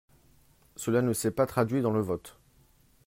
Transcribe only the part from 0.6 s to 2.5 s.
Cela ne s’est pas traduit dans le vote.